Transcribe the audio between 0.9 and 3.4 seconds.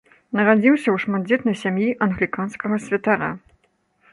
ў шматдзетнай сям'і англіканскага святара.